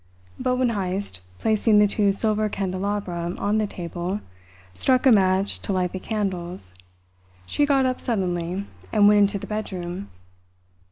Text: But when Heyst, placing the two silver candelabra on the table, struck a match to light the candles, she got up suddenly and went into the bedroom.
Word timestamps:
But 0.39 0.55
when 0.55 0.69
Heyst, 0.69 1.21
placing 1.37 1.77
the 1.77 1.85
two 1.87 2.11
silver 2.11 2.49
candelabra 2.49 3.35
on 3.37 3.59
the 3.59 3.67
table, 3.67 4.19
struck 4.73 5.05
a 5.05 5.11
match 5.11 5.59
to 5.59 5.73
light 5.73 5.91
the 5.91 5.99
candles, 5.99 6.73
she 7.45 7.67
got 7.67 7.85
up 7.85 8.01
suddenly 8.01 8.65
and 8.91 9.07
went 9.07 9.19
into 9.21 9.37
the 9.37 9.45
bedroom. 9.45 10.09